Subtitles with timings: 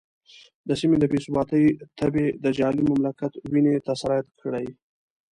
[0.67, 1.65] د سیمې د بې ثباتۍ
[1.99, 4.67] تبې د جعلي مملکت وینې ته سرایت کړی.